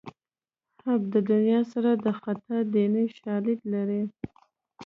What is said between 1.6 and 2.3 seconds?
سر د